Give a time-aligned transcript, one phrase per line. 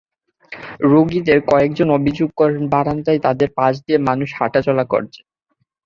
[0.91, 5.19] রোগীদের কয়েকজন অভিযোগ করেন, বারান্দায় তাঁদের পাশ দিয়ে মানুষ হাঁটাচলা করছে।